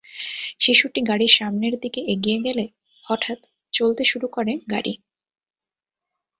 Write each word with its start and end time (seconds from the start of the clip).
শিশুটি 0.59 0.99
গাড়ির 1.01 1.33
সামনের 1.37 1.75
দিকে 1.79 2.01
এগিয়ে 2.13 2.39
গেলে 2.45 2.65
হঠাৎ 3.05 3.39
চলতে 3.73 4.03
শুরু 4.05 4.27
করে 4.27 4.53
গাড়ি। 4.71 4.93